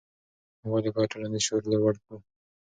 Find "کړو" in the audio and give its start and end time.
2.03-2.17